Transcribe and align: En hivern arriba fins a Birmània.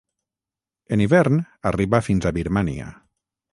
En 0.95 1.03
hivern 1.05 1.37
arriba 1.71 2.01
fins 2.09 2.29
a 2.31 2.35
Birmània. 2.41 2.91